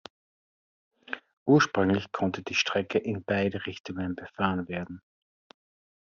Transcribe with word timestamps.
Ursprünglich 1.45 2.11
konnte 2.11 2.41
die 2.41 2.55
Strecke 2.55 2.97
in 2.97 3.23
beide 3.23 3.67
Richtungen 3.67 4.15
befahren 4.15 4.67
werden. 4.67 5.03